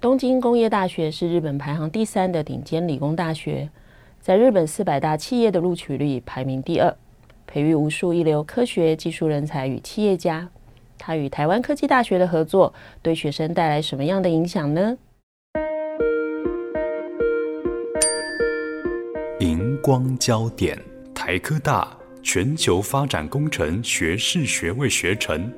[0.00, 3.68] 东京工业大学是日本排行第三的顶尖理工大学，
[4.18, 6.96] 在日本四百大企业的录取率排名第二，
[7.46, 10.48] 培育无数一流科学技术人才与企业家。
[10.96, 14.96] 它与台湾科技大学的合作，对学生带来什么样的影响呢？
[19.40, 20.78] 荧光焦点：
[21.14, 25.52] 台科大全球发展工程学士学位学程。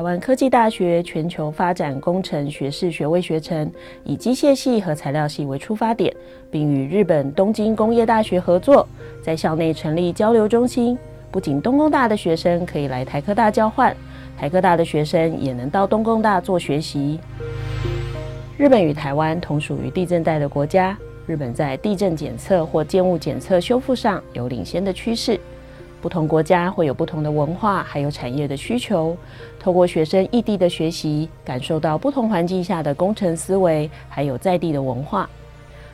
[0.00, 3.70] 台湾科技大学全球发展工程学士学位学程
[4.02, 6.10] 以机械系和材料系为出发点，
[6.50, 8.88] 并与日本东京工业大学合作，
[9.22, 10.96] 在校内成立交流中心。
[11.30, 13.94] 不仅东工大的学生可以来台科大交换，
[14.38, 17.20] 台科大的学生也能到东工大做学习。
[18.56, 20.96] 日本与台湾同属于地震带的国家，
[21.26, 25.38] 日本在地震检测或建物检测修复上有领先的趋势。
[26.00, 29.16] 不同国家会有不同的文化，还有产业的需求。
[29.58, 35.28] 透过学生异地的学习，感受到不同环境下的工程思维，还有在地的文化。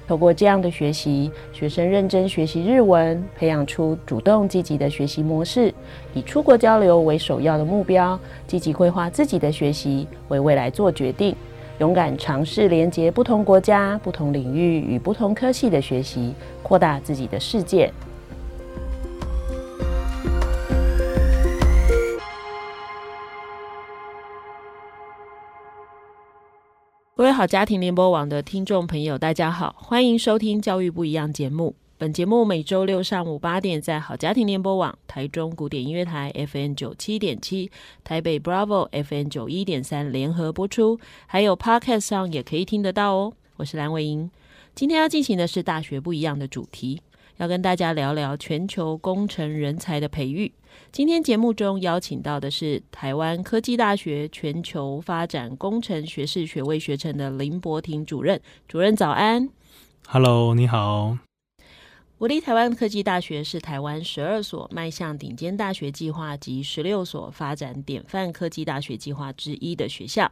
[0.06, 5.74] 透过这样的学习，学生认真学习日文，培养出主动积极的学习模式，
[6.14, 11.34] 以出国交流为首要的目标，积极规划自己的学习，为未来做决定，
[11.80, 17.92] 勇敢尝试连接不同国家、不同领域与不同科系的学习，扩大自己的世界。
[27.16, 31.74] 各位好，家庭联播网的听众朋友，大家好，欢迎收听《教育不一样》节目。
[31.96, 37.70] 本节目每周六上午八点在好家庭联播网、台中古典音乐台 FM 九七点七、
[38.04, 43.32] 台北 Bravo FM 九一点三联合播出，还有 Podcast 上也可以听得到哦。
[43.56, 44.30] 我是蓝伟莹，
[44.74, 47.00] 今天要进行的是大学不一样的主题，
[47.38, 50.52] 要跟大家聊聊全球工程人才的培育。
[50.92, 58.40] 今天节目中邀请到的是台湾科技大学全球发展工程学士学位学程的林柏庭主任。
[58.66, 59.48] 主任早安
[60.08, 61.18] ，Hello，你好。
[62.18, 70.30] 国立台湾科技大学是台湾十二所迈向顶尖大学计划及十六所发展典范科技大学计划之一的学校。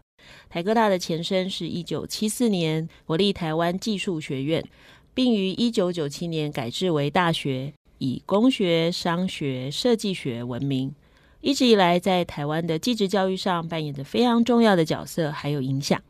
[0.49, 4.65] 台科大的前身是一九七四年国立台湾技术学院，
[5.12, 7.75] 并于一九九七年改制为大学。
[8.04, 10.94] 以工学、商学、设计学闻名，
[11.41, 16.00] 一直以来在台湾的技职教育上扮演着非常重要的角色，还有影响。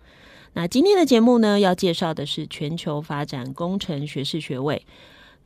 [0.54, 4.84] 那今天的节目呢，要介绍的是全球发展工程学士学位。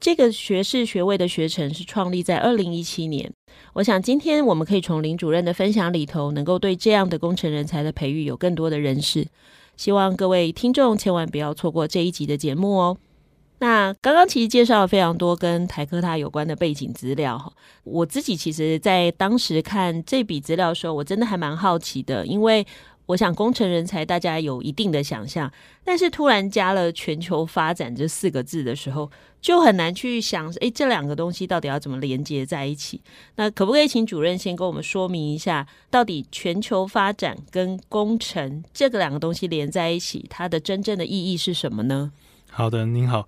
[0.00, 3.32] 这个学士学位的学程是创立在二零一七年。
[3.72, 9.26] 我想今天我们可以从林主任的分享里头，能够对这样的工程人才的培育有更多的认识。
[9.76, 12.96] 希望各位听众千万不要错过这一集的节目哦。
[13.60, 17.52] 那刚刚其实介绍了非常多跟台科大有关的背景资料哈，
[17.84, 22.64] 我自己其实，在当时看这笔资料的时候，我真的还蛮好奇的，因为
[23.06, 25.50] 我想工程人才大家有一定的想象，
[25.82, 29.10] 但是突然加了全球发展这四个字的时候，
[29.40, 33.00] 就很难去想，诶，这两个东西到底要怎么连接在一起？
[33.36, 42.12] 那可不可以请主任先跟我们说明一下，到底全球发展跟工程这个两个东西连在一起，它的真正的意义是什么呢？
[42.58, 43.24] 好的，您好。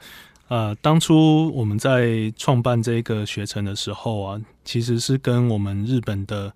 [0.48, 6.52] 呃，当初我们在创办这个学程的时候啊，其实是跟我们日本的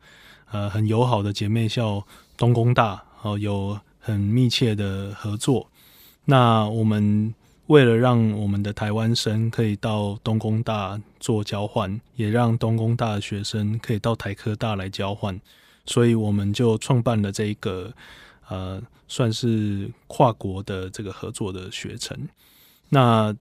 [0.50, 2.04] 呃很友好的姐妹校
[2.36, 5.68] 东工大哦、有很密切的合作。
[6.24, 7.32] 那我们
[7.68, 15.40] 为了让我们的台湾生可以到东工大做交换，也让东工大的学生可以到台科大来交换，
[15.86, 17.94] 所以我们就创办了这一个
[18.48, 22.18] 呃算是跨国的这个合作的学程。
[22.88, 23.34] 那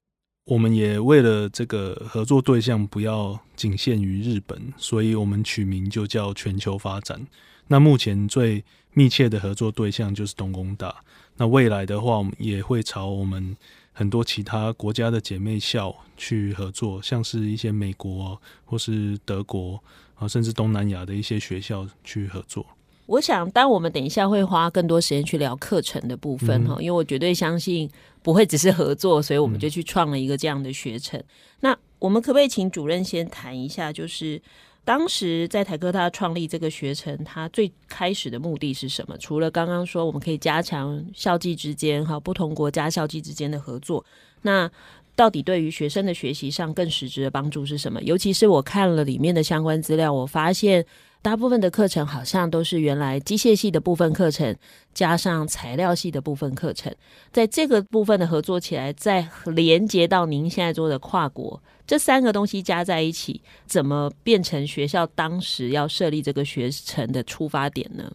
[0.46, 7.26] 我们也为了这个合作对象不要仅限于日本，所以我们取名就叫全球发展。
[7.68, 8.62] 那目前最
[8.92, 10.94] 密切的合作对象就是东工大。
[11.36, 13.56] 那未来的话，我们也会朝我们
[13.92, 19.82] 很多其他国家的姐妹校去合作，像是一些美国或是德国
[20.14, 22.66] 啊，甚至东南亚的一些学校去合作。
[23.06, 27.90] 我想，当我们等一下会花更多时间去聊课程的部分哈，嗯、因为我绝对相信
[28.22, 31.20] 不会只是合作，所以我们就去创了一个这样的学程。
[31.20, 31.24] 嗯、
[31.60, 34.40] 那我们可不可以请主任先谈一下，就是
[34.86, 39.16] 当时在台科大创立这个学程，它最开始的目的是什么？
[39.18, 44.04] 除了刚刚说我们可以加强校际之间哈不同国家校际之间的合作，
[44.42, 44.70] 那
[45.16, 48.02] 到底对于学生的学习上更实质的帮助是什么？
[48.02, 50.84] 尤其是我看了里面的相关资料，我发现
[51.24, 54.54] 大部分的课程好像都是原来机械系的部分课程
[54.92, 56.94] 加上材料系的部分课程，
[57.32, 68.12] 在这个部分的合作起来，再连接到您现在做的跨国，这三个东西加在一起，怎么变成学校当时要设立这个学程的出发点呢？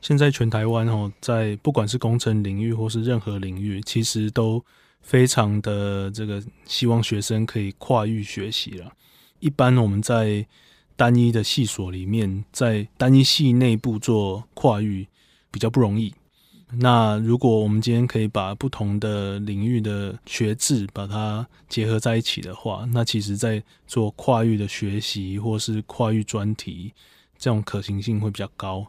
[0.00, 4.64] 现在全台湾哦，在不管是工程领域或是任何领域，其实都。
[5.02, 8.90] 非常的这个希望学生可以跨域学习了。
[9.38, 10.44] 一般我们在
[10.96, 15.06] 单一的系所里面，在单一系内部做跨域
[15.50, 16.12] 比较不容易。
[16.78, 26.92] 那如果我们今天可以把不同的领域的学制把它结合在一起的话，那其实在做跨域的学习或是跨域专题，
[27.38, 28.84] 这种可行性会比较高。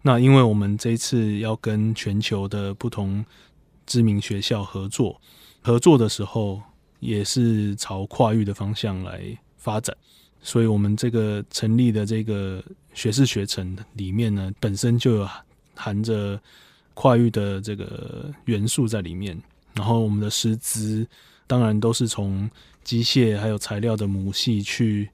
[0.00, 3.22] 那因为我们这一次要跟全球的不同
[3.84, 5.20] 知名学校合作。
[5.60, 6.62] 合作的时候
[7.00, 9.94] 也是朝跨域的方向来发展，
[10.48, 12.64] 所以我们这个成立的这个
[12.94, 15.28] 学士学程里面呢，本身就有
[15.74, 16.40] 含着
[16.94, 19.38] 跨域的这个元素在里面。
[19.74, 21.06] 然后我们的师资
[21.46, 22.50] 当然都是从
[22.82, 25.06] 机械还有材料的母系去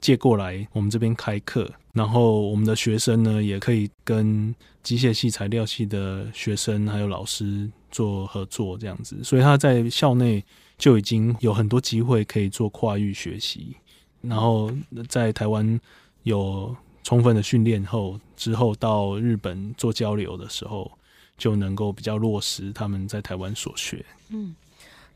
[0.00, 1.70] 借过来，我们这边开课。
[1.92, 4.52] 然后我们的学生呢，也可以跟
[4.82, 7.70] 机械系、材料系的学生还有老师。
[7.92, 10.44] 做合作这样子，所以他在校内
[10.78, 13.74] 就已经有很多机会可以做跨域学习，
[14.20, 14.70] 然后
[15.08, 15.80] 在台湾
[16.24, 20.90] 有充分的训练后，之后到日本做交流的时候，
[21.38, 24.04] 就能够比较落实他们在台湾所学。
[24.28, 24.54] 嗯，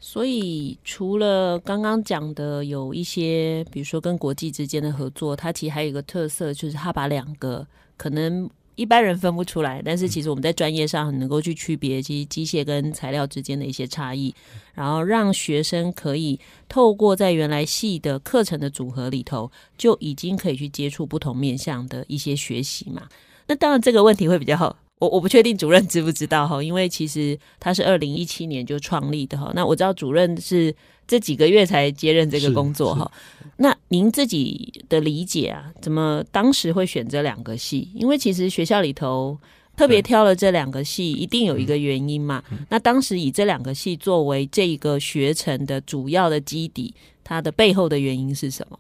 [0.01, 7.67] 所以除了刚刚讲的有一些，比如说跟国际之间的合作，它其实还有一个特色，就是它把两个
[7.97, 8.49] 可能。
[8.77, 14.35] 一般人分不出来，但是其实我们在专业上很能够去区别，其实机械跟材料之间的一些差异，
[14.75, 16.39] 然后让学生可以
[16.69, 23.03] 透过在原来系的课程的组合里头，就已经可以去接触不同面向的一些学习嘛。
[23.47, 24.77] 那当然这个问题会比较好。
[25.01, 29.51] 我我不确定主任知不知道哈，因为其实他是二零一七年就创立的哈。
[29.53, 30.75] 那我知道主任是
[31.07, 33.11] 这几个月才接任这个工作哈。
[33.57, 37.89] 那您自己的理解啊，怎么当时会选这两个系？
[37.95, 39.39] 因为其实学校里头
[39.77, 42.43] 特别挑了这两个系，一定有一个原因嘛。
[42.69, 46.93] 那当时以这两个系作为这个学程的主要的基底，
[47.23, 48.79] 它的背后的原因是什么？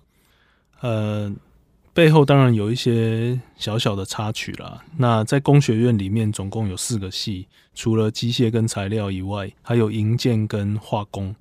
[0.81, 1.33] 呃。
[1.95, 4.85] 背后当然有一些小小的插曲啦。
[4.97, 11.33] 那在工学院里面，总共有四个系，除了机械跟材料以外，还有营建跟化工。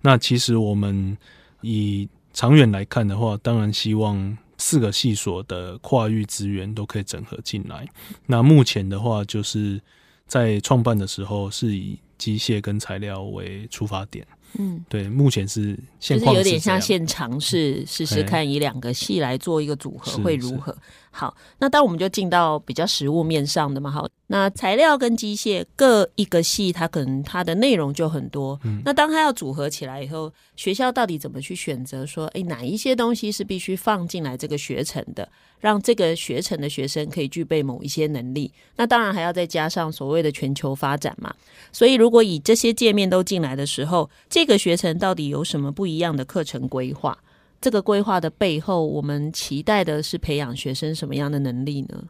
[0.00, 1.18] 那其实我们
[1.60, 7.88] 以长远来看的话，当然希望四个系所的跨域资源都可以整合进来。
[8.26, 9.80] 那目前的话，就是
[10.26, 14.26] 在创办的时候是以机械跟材料为出发点。
[14.58, 20.76] 嗯，对，目前是现况是就是有点像现尝试试试看，以两个系来做一个组合会如何？
[21.16, 23.90] 好，那当我们就进到比较实物面上的嘛。
[23.90, 28.60] 好，那材料跟机械各一个系，它可能它的内容就很多。
[28.64, 32.04] 嗯，那当它要组合起来以后，学校到底怎么去选择？
[32.04, 35.26] 说，哎，哪一些东西是必须放进来这个学程的，
[35.58, 38.52] 让这个学程的学生可以具备某一些能力？
[38.76, 41.34] 那当然还要再加上所谓的全球发展嘛。
[41.72, 47.16] 所以，如果以这些界面都进来的时候，这个学程到底有什么不一样的课程规划？
[47.66, 52.00] 这个规划的背后，我们期待的是培养学生什么样的能力呢？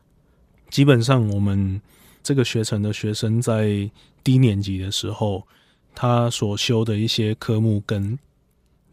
[0.69, 1.81] 基本上，我们
[2.23, 3.91] 这个学程的学生在
[4.23, 5.43] 低年级的时候，
[5.95, 8.19] 他所修的一些科目跟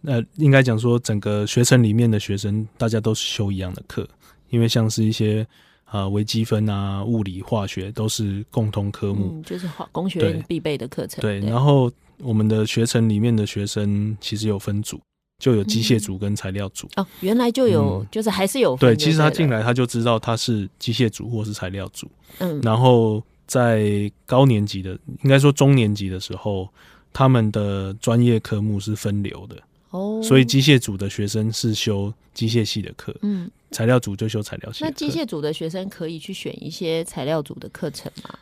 [0.03, 4.07] 呃，应该讲说，整个学程里面的学生，大家都是修一样的课，
[4.49, 5.45] 因为像是一些
[5.83, 11.19] 啊微积分啊、物理、化学都是共同科目，嗯、就是化工学院必备的课程。
[11.19, 14.97] 对，对，然后我们的学程里面的学生其实有分组。
[15.43, 18.95] 就有机械组跟材料组、嗯、哦，原来就有，嗯、就是还是有对。
[18.95, 22.09] 其实他进来他就知道他是机械组或是材料组。
[22.39, 26.69] 嗯，然后在高年级的，应该说中年级的时候，
[27.11, 29.57] 他们的专业科目是分流的
[29.89, 30.21] 哦。
[30.23, 34.85] 所以机械组的学生是修机械系的课，嗯，材料组就修材料系。
[34.85, 38.33] 那机械组的学生可以去选一些材料组的课程吗？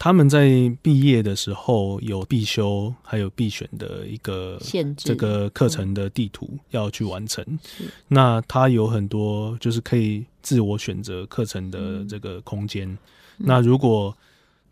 [0.00, 7.44] 他们在毕业的时候有必修，还有必选的一个限制这个课程的地图要去完成。
[8.08, 12.96] 那他有很多就是可以自我选择课程的这个空间。
[13.36, 14.16] 那如果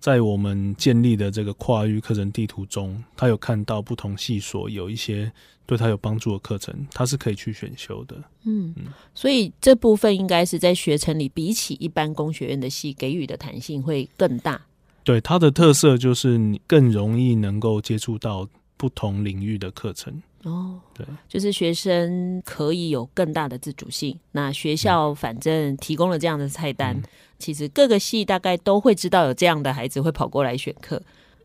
[0.01, 5.31] 在我们建立的这个跨域课程地图中，他有看到不同系所有一些
[5.67, 8.17] 对他有帮助的课程，他是可以去选修的。
[8.45, 8.75] 嗯，
[9.15, 14.63] 所以这部分应该是在学程里，比起一般工学院的系给予的弹性会更大。
[15.09, 18.47] 对，它的特色就是你更容易能够接触到
[18.77, 20.13] 不同领域的课程。
[20.45, 24.19] 哦，对，就是学生可以有更大的自主性。
[24.33, 26.95] 那学校反正提供了这样的菜单。
[26.95, 27.03] 嗯
[27.39, 31.01] 其实各个系大概都会知道有这样的孩子会跑过来选课，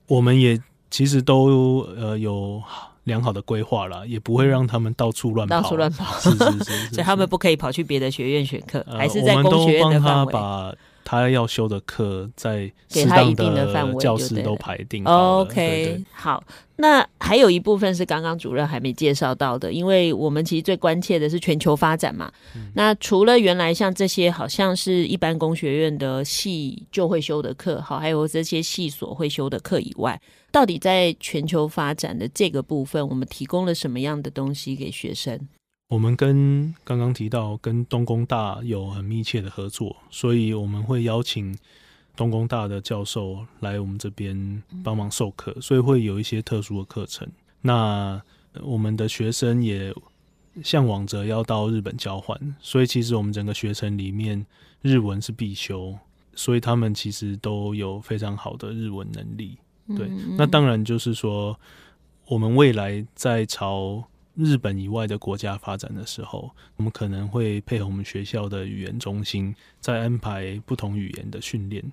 [0.08, 2.60] 我们也其实都呃有
[3.04, 10.34] 良好的规划了，也不会让他们到处乱跑，到处乱跑，是是是，是，是， 所以他们不可以跑去别的学院选课，呃、还是在工学院的范围。
[11.04, 15.40] 他要修的课，在适当的教室都排定好。
[15.40, 16.44] OK，好。
[16.76, 22.32] 那还有一部分是刚刚主任还没介绍到的，因为我们其实最关切的是全球发展嘛。
[22.56, 30.20] 嗯、那除了原来像这些好像是一般工学院的系就会修的课，好，还有这些系所会修的课以外，
[30.52, 35.40] 到底在全球发展的这个部分，我们提供了什么样的东西给学生？
[35.94, 41.56] 我们跟刚刚提到跟东工大有很密切的合作，所以我们会邀请
[42.16, 47.30] 东工大的教授来我们这边帮忙授课，所以会有一些特殊的课程。
[47.62, 48.20] 那
[48.64, 49.94] 我们的学生也
[50.64, 54.44] 向往着要到日本交换，所以其实我们整个学程里面
[54.82, 55.96] 日文是必修，
[56.34, 59.60] 所以他们其实都有非常好的日文能力。
[59.96, 60.10] 对，
[60.40, 61.56] 那当然就是说，
[62.26, 64.04] 我们未来在朝
[64.36, 71.84] 日本以外的国家发展的时候，我们可能会配合我们学校的语言中心，再安排不同语言的训练。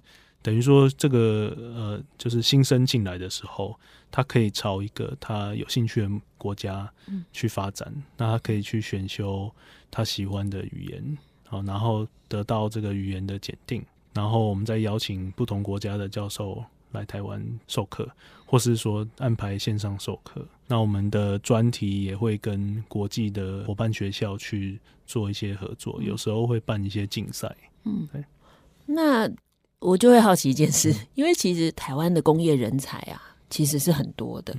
[0.42, 3.78] 等于说，这个呃，就是新生进来的时候，
[4.10, 6.90] 他可以朝一个他有兴趣的国家
[7.30, 9.52] 去发展，嗯、那他可以去选修
[9.90, 18.08] 他喜欢的语言，好，然后得到这个语言的检定，然后我们再邀请不同国家的教授来台湾授课，
[18.46, 20.46] 或是说安排线上授课。
[20.66, 27.54] 那我们的专题也会跟国际的伙伴学校去做一些合作，有时候会办一些竞赛。
[27.84, 28.24] 嗯，对。
[28.86, 29.30] 那
[29.78, 34.56] 我就会好奇一件事， 因为其实台湾的工业人才啊，其实是很多的。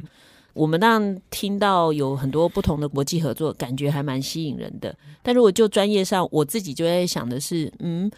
[0.54, 4.94] 我们当然听到有很多不同的国际合作，感觉还蛮吸引人的。
[5.22, 8.12] 但如果就专业上，我自己就在想的是，嗯，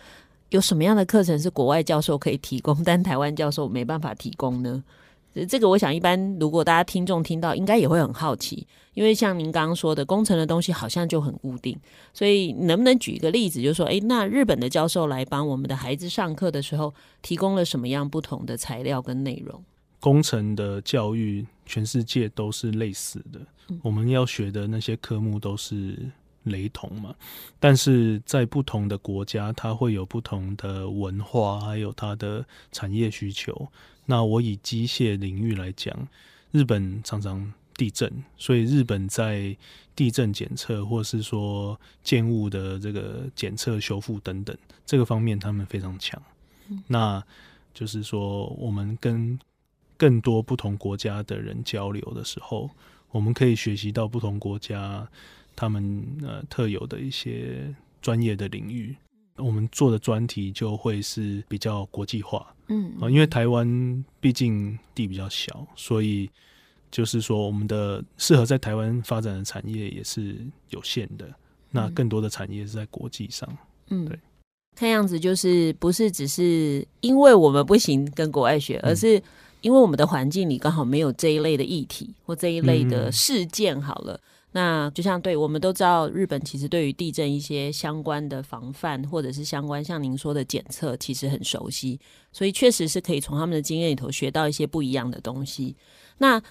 [0.54, 4.84] 有什么样的课程是国外教授可以提供，但台湾教授没办法提供呢？
[5.50, 11.76] 这个我想，一般如果大家听众听到，应该也会很好奇，因为像您刚刚说的，工程的东西好像就很固定，
[12.14, 16.94] 所以能不能举一个例子，就是说，诶，那日本的教授来帮我们的孩子上课的时候，
[17.24, 19.60] 提供了什么样不同的材料跟内容？
[20.00, 23.42] 工程的教育，全世界都是类似的，
[23.82, 25.98] 我们要学的那些科目都是
[26.44, 27.16] 雷同嘛，
[27.60, 33.68] 但是在不同的国家，它会有不同的文化，还有它的产业需求。
[34.06, 36.08] 那我以机械领域来讲，
[36.52, 39.56] 日本常常地震，所以日本在
[39.96, 46.22] 地震检测或是说建物的这个检测、修复等等这个方面，他们非常强。
[46.88, 47.24] 那
[47.74, 49.40] 就是说，我们跟
[49.98, 52.70] 更多不同国家的人交流的时候，
[53.12, 55.08] 我们可以学习到不同国家
[55.56, 58.96] 他们呃特有的一些专业的领域。
[59.38, 66.30] 我们做的专题就会是比较国际化，嗯，啊因为台湾毕竟地比较小，所以
[66.92, 70.38] 就是说我们的适合在台湾发展的产业也是
[70.70, 71.28] 有限的。
[71.72, 73.50] 那更多的产业是在国际上，
[73.90, 74.20] 嗯，对。
[74.76, 79.20] 看样子就是不是只是因为我们不行跟国外学，而是
[79.62, 83.82] 因为我们的环境里刚好没有这一类的议题或这一类的事件。
[83.82, 84.22] 好了。
[84.56, 92.00] 那就像对，我们都知道，日本其实对于地震一些相关的防范，或者是相关像您说的检测，其实很熟悉，
[92.32, 95.76] 所以确实是可以从他们的经验里头学到一些不一样的东西。
[96.20, 96.42] 那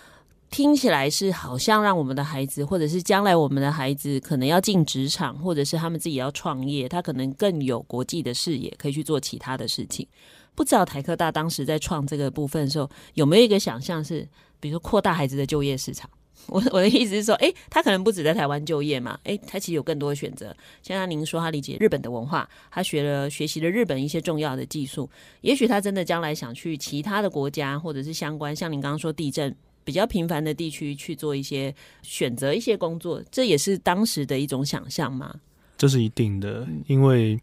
[0.50, 10.06] 听起来是好像让我们的孩子，或者是将来我们的孩子可能要进职场，或者是他们自己要创业，他可能更有国际的视野，可以去做其他的事情。
[10.54, 14.28] 不知道台科大当时在创这个部分的时候，有没有一个想象是，
[14.60, 16.10] 比如说扩大孩子的就业市场？
[16.46, 20.54] 我我的意思是说，诶、欸，他可能不止在台湾就业嘛，诶、欸，他其实有更多的选择。
[20.82, 25.08] 像您说，他理解日本的文化，他学了学习了日本一些重要的技术，
[25.40, 35.34] 也许他真的将来想去其他的国家，或者是相关，像您刚刚说地震比较频繁的地区去做一些选择一些工作，这也是当时的一种想象吗？
[35.78, 37.38] 这是一定的，因为。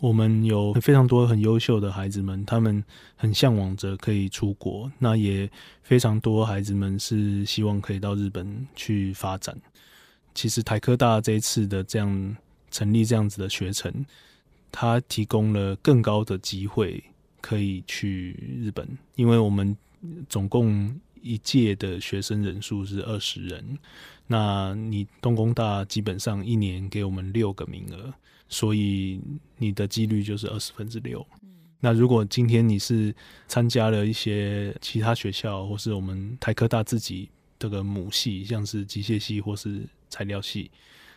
[0.00, 2.82] 我们有非常多很优秀的孩子们，他们
[3.16, 4.90] 很向往着可以出国。
[4.98, 5.48] 那也
[5.82, 9.56] 非常多孩子们是希望可以到日本去发展。
[10.34, 12.36] 其实台科大这一次的这样
[12.70, 13.92] 成立这样子的学程，
[14.72, 17.02] 它提供了更高的机会
[17.42, 19.76] 可以去日本，因为我们
[20.30, 23.78] 总共一届的学生人数是二十人，
[24.26, 28.14] 那你东工大基本上一年给我们六个名额，
[28.50, 29.18] 所以
[29.56, 31.26] 你的几率就是二十分之六。
[31.80, 33.14] 那如果今天你是
[33.48, 40.70] 参加了一些其他学校，或是我们台科大自己这个母系，像是机械系或是材料系，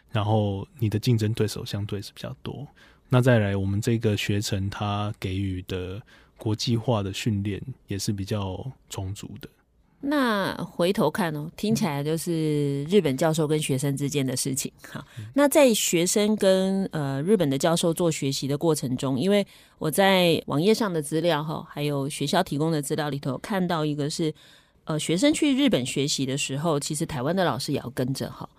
[0.09, 2.65] 然后你的竞争对手相对是比较多。
[3.09, 6.01] 那再来，我们这个学程它给予的
[6.37, 9.49] 国际化的训练也是比较充足的。
[10.05, 14.69] 那回头看哦，听起来就是日本教授跟学生之间的事情。
[14.91, 15.01] 哈，
[15.33, 19.47] 那在学生跟呃日本的教授做学习的过程中，因为
[19.79, 24.33] 我在网页上的资料哈，还有学校提供的资料里头看到一个是，
[24.83, 28.49] 呃，学生去日本学习的时候，其实台湾的老师也要跟着哈。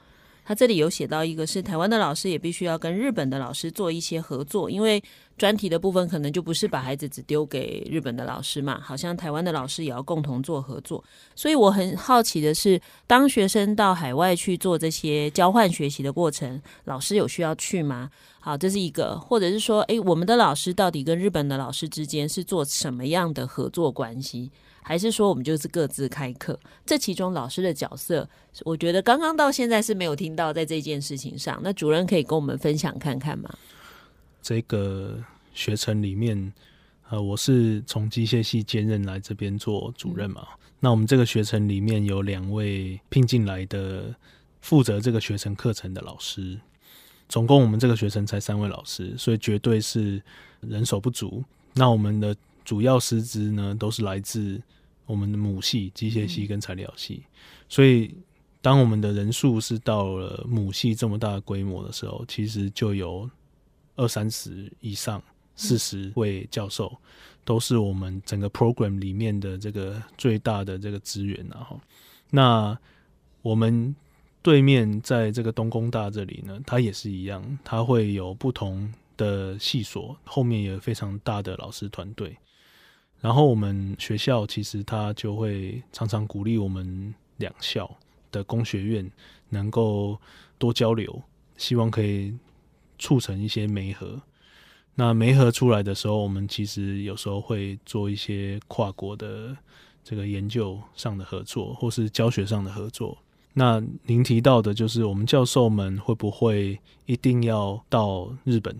[0.45, 5.03] 他这里有写到一个是台湾的老师也必须要跟日本的老师做一些合作，因为
[5.39, 11.03] 专题的部分可能就不是把孩子只丢给日本的老师嘛，好像台湾的老师也要共同做合作。
[11.35, 18.11] 所以我很好奇的是，当学生到海外去做这些交换学习的过程，老师有需要去吗？
[18.39, 24.51] 好，这是一个，或者是说，诶，我们的老师到底跟日本的老师之间是做什么样的合作关系？
[24.87, 26.59] 还是说我们就是各自开课？
[26.85, 28.29] 这其中老师的角色，
[28.65, 31.59] 我觉得刚刚到现在是没有听到在这件事情上。
[31.63, 33.53] 那主任可以跟我们分享看看吗？
[34.43, 35.19] 这个
[35.55, 36.53] 学程里面，
[37.09, 40.47] 呃，我是从机械系兼任来这边做主任嘛。
[40.53, 40.59] 嗯。
[40.81, 44.15] 那我们这个学程里面有两位聘进来的
[44.61, 46.61] 负责这个学程课程的老师，
[47.27, 50.23] 总共我们这个学程才三位老师，所以绝对是
[50.61, 51.43] 人手不足。
[51.73, 52.37] 那我们的
[52.67, 54.61] 主要师资呢，都是来自
[55.07, 57.25] 我们的母系机械系跟材料系，
[57.69, 58.15] 所以
[58.63, 63.29] 当我们的人数是到了母系这么大的规模的时候，其实就有
[63.97, 65.23] 二三十以上
[65.55, 66.97] 四十位教授，
[67.45, 71.47] 都是我们整个 program 里面的这个最大的这个资源。
[71.51, 71.79] 然后，
[72.31, 72.77] 那
[73.43, 73.95] 我们
[74.41, 82.35] 对面在这个东工大这里呢，它也是一样，它会有不同的系所，后面也有非常大的老师团队。
[83.25, 87.91] 然后我们学校其实他就会常常鼓励我们两校
[88.31, 89.11] 的工学院
[89.49, 90.21] 能够
[90.59, 91.23] 多交流，
[91.57, 92.35] 希望可以
[92.99, 94.21] 促成一些媒合。
[94.95, 99.57] 那媒合出来的时候，我们其实有时候会做一些跨国的
[100.05, 103.17] 这个研究上的合作，或是教学上的合作。
[103.55, 108.79] 那您提到的就是我们教授们会不会一定要到日本？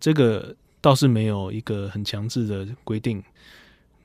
[0.00, 3.22] 这个倒是没有一个很强制的规定。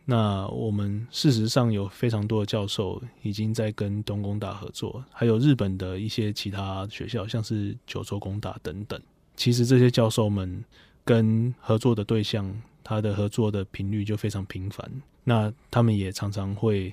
[0.10, 9.00] 那我们事实上有非常多的教授已经在跟东工大合作，还有日本的一些其他学校，像是九州工大等等。
[9.36, 10.66] 其实这些教授们
[11.06, 12.52] 跟合作的对象，
[12.84, 14.92] 他的合作的频率就非常频繁。
[15.24, 16.92] 那他们也常常会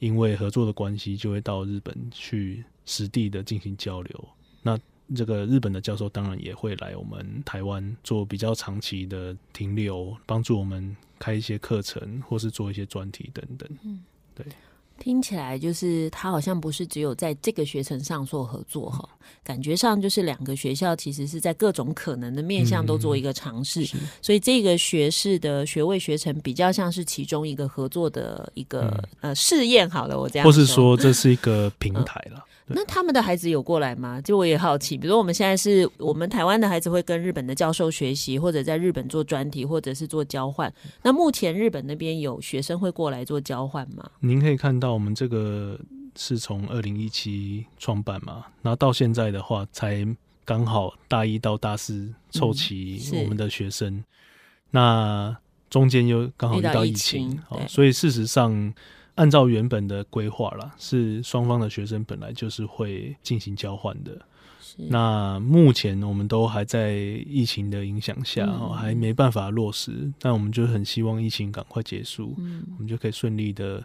[0.00, 4.28] 因为合作的关系，就会到日本去实地的进行交流。
[4.60, 4.76] 那
[5.14, 13.68] 这个日本的教授当然也会来我们台湾做比较长期的停留，帮助我们开一些课程，或是做一些专题等等。
[13.84, 14.00] 嗯，
[14.34, 14.44] 对。
[14.98, 19.06] 听起来就是他好像不是只有在这个学程上做合作哈，
[19.44, 23.84] 感觉上就是两个学校其实是在各种可能的面向都做一个尝试，
[24.22, 29.88] 所以这个学士的学位学程比较像是其中一个合作的一个呃试验。
[29.90, 32.42] 好了，我这样，或是说这是一个平台了。
[32.68, 34.20] 那他们的孩子有过来吗？
[34.20, 40.72] 就我也好奇，比如说我们现在是我们台湾的孩子会跟日本的教授学习，或者在日本做专题，或者是做交换。
[41.02, 44.10] 那目前日本那边有学生会过来做交换吗？
[44.18, 45.78] 您可以看到我们这个
[46.16, 50.04] 是从二零一七创办嘛，然后到现在的话，才
[50.44, 54.04] 刚好大一到大四凑齐我们的学生，嗯、
[54.72, 55.36] 那
[55.70, 58.74] 中间又刚好遇到疫情，好，所以事实上。
[59.16, 64.16] 按照原本的规划啦，是双方的学生本来就是会进行交换的。
[64.76, 66.92] 那目前我们都还在
[67.26, 70.12] 疫情的影响下，嗯，还没办法落实。
[70.18, 73.82] 但我们就很希望疫情赶快结束，嗯，我们就可以顺利的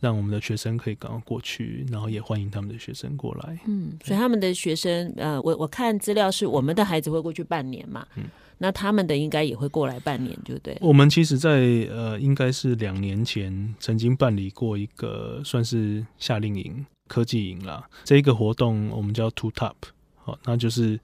[0.00, 3.58] 让我们的学生可以赶快过去，然后也欢迎他们的学生过来。
[3.66, 8.04] 嗯，所以他们的学生，呃，我我看资料是我们的孩子会过去半年嘛。
[8.16, 8.24] 嗯。
[8.58, 10.76] 那他们的应该也会过来半年，对不对？
[10.80, 11.50] 我们其实在，
[11.90, 17.88] 呃，应该是两年前曾经办理过一个算是夏令营、科技营啦。
[18.04, 19.74] 这个活动我们叫 Two Top，
[20.16, 20.98] 好，那就是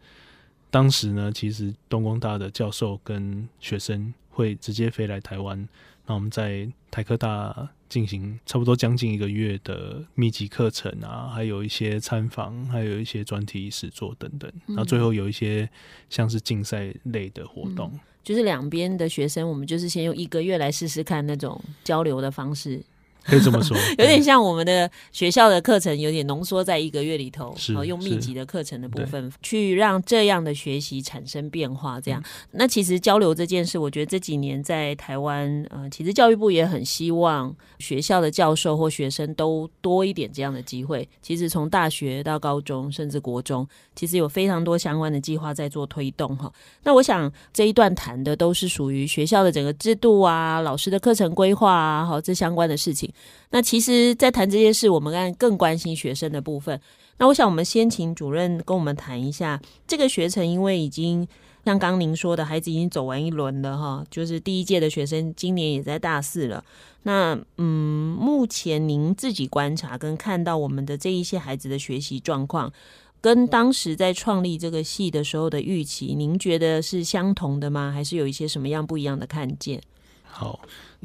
[0.71, 5.69] 当时呢，其实东工大的教授跟学生会直接飞来台湾。
[6.07, 14.51] 那我们在台科大进行差不多将近一个月的密集课程啊，还有一些参访，还有一些专题实作等等。
[14.67, 15.69] 然后最后有一些
[16.09, 17.91] 像是竞赛类的活动。
[17.95, 22.83] 嗯，就是两边的学生，我们就是先用一个月来试试看那种交流的方式。
[23.25, 32.01] 可以这么说， 有点像我们的学校的课程，有点浓缩在一个月里头，是用密集的课程的部分去让这样的学习产生变化。
[32.01, 41.09] 这样，那其实交流这件事，我觉得这几年在台湾，呃，其实教育部也很希望学校的教授或学生都多一点这样的机会。
[41.23, 46.53] 其实从大学到高中，甚至国中，其实有非常多相关的计划在做推动哈。
[46.83, 53.10] 那我想这一段谈的都是属于学校的整个制度啊，老师的课程规划啊，好，这相关的事情。
[53.51, 56.81] 那其实，在谈这些事，我们更更关心学生的部分。
[57.19, 61.29] 那我想，我们先请主任跟我们谈一下这个学程，因为已经
[61.67, 66.65] 像刚您说的，孩子已经走完一轮了哈，就是第一届的学生今年也在大四了。
[67.03, 72.73] 那嗯，目前您自己观察跟看到我们的这一些孩子的学习状况，
[73.21, 77.93] 跟当时在创立这个系的时候的预期，您觉得是相同的吗？
[77.93, 79.83] 还是有一些什么样不一样的看见？
[80.25, 80.61] 好，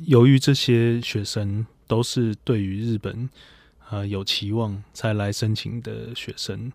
[0.05, 1.65] 由于这些学生。
[1.88, 3.30] 都是对于日本，
[3.89, 6.71] 呃，有期望才来申请的学生，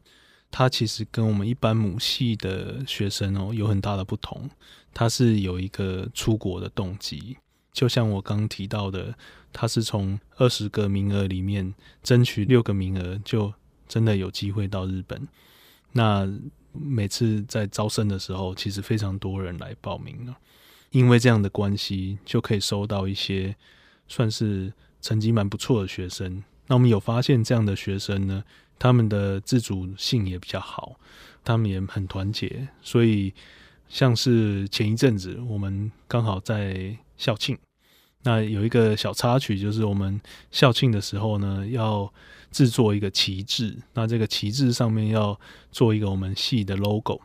[0.50, 4.48] 他其实跟我们一般母系的学生哦有很大的不同。
[4.94, 7.36] 他是有一个出国的动机，
[7.72, 9.14] 就像我刚提到的，
[9.52, 13.52] 他是从二十个名额里面争取六个名额，就
[13.88, 15.26] 真的有机会到日本。
[15.92, 16.28] 那
[16.72, 20.36] 每次在招生的时候，其实非常多人来报名了，
[20.90, 23.56] 因为这样的关系，就可以收到一些
[24.06, 24.72] 算是。
[25.00, 28.44] 成绩蛮不错的学生，那我们有发现这样的学生呢，
[28.78, 30.96] 他们的自主性也比较好，
[31.44, 33.32] 他们也很团结，所以
[33.88, 37.58] 像是前一阵子我们刚好在校庆，
[38.22, 42.12] 那有一个小插曲，就是我们校庆的时候呢，要
[42.50, 45.38] 制作一个旗帜，那这个旗帜上面要
[45.72, 47.20] 做一个我们系的 logo。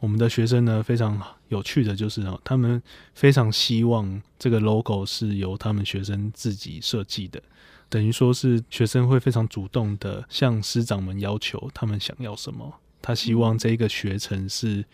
[0.00, 2.82] 我们的学生呢，非常有趣的就是呢，他们
[3.14, 7.40] 非常希望这个 logo 是由他们学生自己设计的，
[7.88, 14.84] 等于说是学生会非常主动的向师长们要求他们想要什么，他希望这个学程是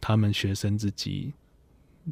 [0.00, 1.32] 他们学生自己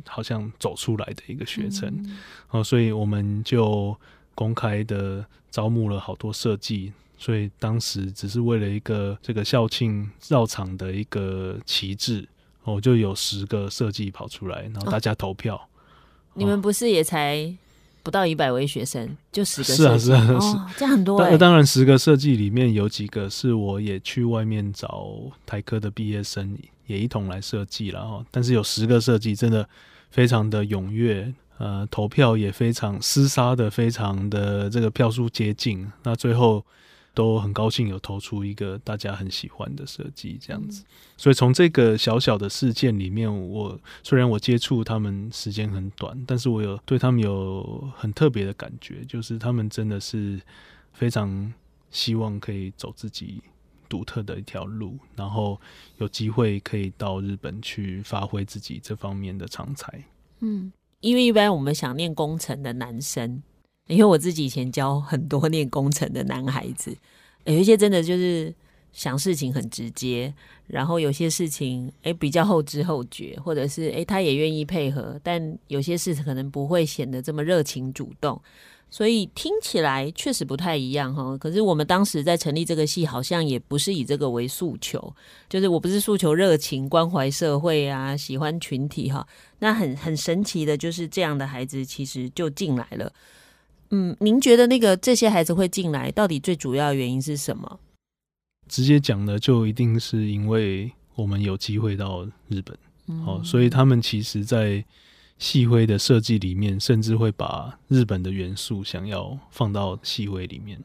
[0.07, 2.05] 好像走出来的一个学程，
[2.51, 3.97] 哦，所以我们就
[4.35, 6.93] 公开的招募了好多设计。
[7.19, 12.29] 所以当时只是为了一个这个校庆绕场的一个旗帜，
[12.65, 15.57] 哦，就有十个设计跑出来，然后大家投票。
[15.57, 17.53] 哦哦、你们不是也才
[18.03, 20.07] 不到一百位学生，就十个设计？
[20.07, 21.31] 是啊，是啊，是、哦、这样很多、欸。
[21.31, 25.09] 当当然，十个设计里面有几个是我也去外面找
[25.45, 28.25] 台科的毕业生也一同来设计了哈。
[28.31, 29.69] 但是有十个设计真的
[30.11, 35.91] 非常的踊跃，呃，投票也非常厮杀的，非常的这个票数接近。
[36.03, 36.65] 那最后。
[37.15, 40.85] 都很高兴有投出一个大家很喜欢的设计，这样子。
[41.17, 50.41] 所以从这个小小的事件里面，我虽然我接触他们时间很短，但是我有对他们有很特别的感觉，就是他们真的是
[50.93, 51.53] 非常
[51.91, 53.43] 希望可以走自己
[53.89, 55.61] 独特的一条路，然后
[55.99, 60.03] 有机会可以到日本去发挥自己这方面的长才。
[60.41, 63.43] 嗯，因为一般我们想念工程的男生。
[63.93, 66.97] 因为我自己以前教很多 念工程的男孩子，
[67.45, 68.53] 有一些真的就是
[68.93, 70.33] 想事情很直接，
[70.67, 78.41] 然后有些事情诶比较后知后觉，或者是诶他也愿意配合，但有些事可能不会显得这么热情主动，
[78.91, 81.37] 所以听起来确实不太一样哈。
[81.39, 85.15] 可是我们当时在成立这个系，好像也不是以这个为诉求，
[85.49, 89.27] 就是我不是诉求热情、关怀社会啊、喜欢群体哈。
[89.61, 93.11] 那很很神奇的就是这样的孩子其实就进来了。
[93.95, 97.79] 嗯，您觉得那个这些孩子会进来，到底最主要的原因是什么？
[98.67, 102.75] 直接讲呢，就一定是因为我们有机会到日本，
[103.09, 104.83] 嗯、哦，所以他们其实，在
[105.37, 110.83] 细微的设计里面，甚至会把日本的元素想要放到细微里面，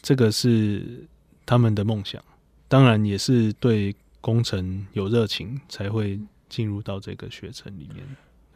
[0.00, 1.06] 这个是
[1.44, 2.24] 他们的梦想。
[2.68, 8.02] 当然，也是对工程有热情，才会进入到这个学程里面。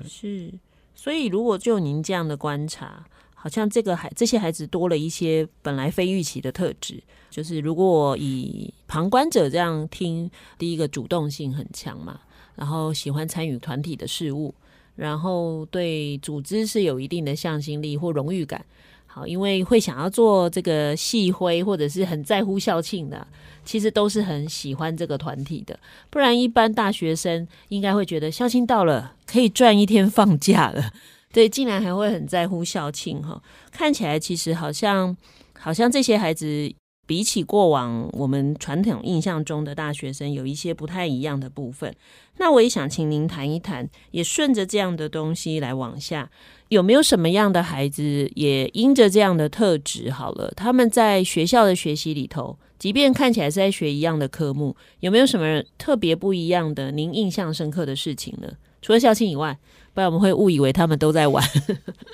[0.09, 0.51] 是，
[0.95, 3.05] 所以如果就您这样的观察。
[3.43, 12.21] 好像这个孩这些孩子多了一些本来非预期的特质，就是如果以旁观者这样听，第一个主动性很强嘛，
[12.55, 14.55] 然后喜欢参与团体的事务，
[14.95, 18.63] 然后对组织是有一定的向心力或荣誉感。
[19.07, 23.27] 好，因为会想要做这个系徽或者是很在乎校庆的，
[23.65, 25.77] 其实都是很喜欢这个团体的。
[26.11, 30.93] 不然一般大学生应该会觉得校庆到了可以赚一天放假了。
[31.33, 33.41] 对，竟然还会很在乎校庆哈，
[33.71, 35.17] 看起来其实好像
[35.59, 36.73] 好像这些孩子
[37.07, 41.95] 比起过往我们传统印象中的大学生，有一些不太一样的部分。
[42.39, 46.31] 那我也想请您谈一谈，也顺着这样的东西来往下，
[46.69, 58.49] 有没有什么样的孩子也因着这样的特质，好了，他们在学校的学习里头，即便看起来是在学一样的科目，有没有什么特别不一样的您印象深刻的事情呢？
[58.83, 59.59] 除了校庆以外，
[59.95, 61.45] 不然我们会误以为他们都在玩。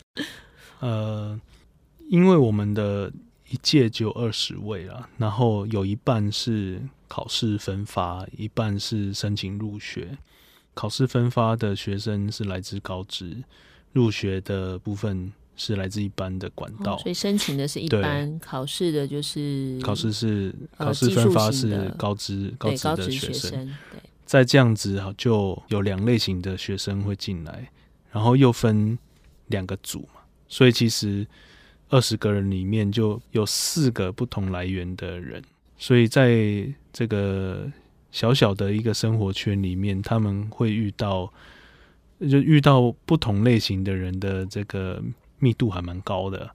[0.80, 1.40] 呃，
[2.08, 3.12] 因为我们的。
[3.48, 10.18] 一届就二十位啊，然后有一半是考试分发，一半是申请入学。
[10.74, 13.36] 考试分发的学生是来自高职，
[13.92, 16.96] 入学的部分是来自一般的管道。
[16.96, 23.72] 哦，所以申请的是一般，考试的就是考试是考试分发是高职，高职的学生。
[24.26, 27.70] 在这样子哈，就有两类型的学生会进来，
[28.12, 28.98] 然后又分
[29.46, 31.26] 两个组嘛，所以其实。
[31.88, 35.40] 二十个人里面就有四个不同来源的人，
[35.78, 37.70] 所以在这个
[38.10, 41.32] 小小的一个生活圈里面，他们会遇到，
[42.18, 45.00] 就遇到不同类型的人的这个
[45.38, 46.50] 密度还蛮高的。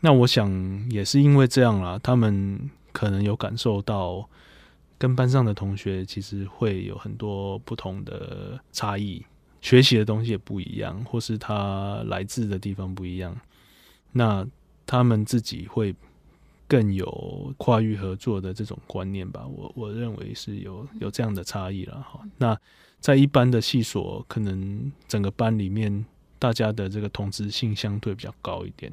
[0.00, 0.50] 那我想
[0.90, 4.28] 也是因为这样啦，他们可能有感受到
[5.00, 9.24] 跟班上的同学其实会有很多不同的差异，
[9.62, 13.34] 学习的东西也不一样，或是他来自的地方不一样。
[14.12, 14.46] 那
[14.84, 15.94] 他们自己会
[16.68, 19.46] 更有跨域合作的这种观念吧？
[19.46, 22.20] 我我认为是有有这样的差异了哈。
[22.36, 22.54] 那
[22.98, 26.04] 在一般的系所，可能整个班里面
[26.38, 28.92] 大家的这个同质性相对比较高一点，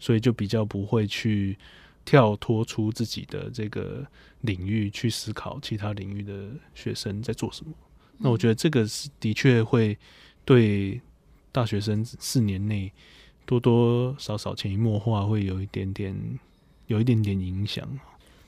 [0.00, 1.56] 所以就比较不会去
[2.04, 4.06] 跳脱出自己的这个
[4.42, 7.72] 领域去思考其他领域的学生在做什么。
[8.18, 9.98] 那我觉得这个是的确会
[10.44, 11.00] 对
[11.50, 12.92] 大学生四年内。
[13.46, 16.16] 多多少少潜移默化会有一点点，
[16.86, 17.86] 有一点点影响。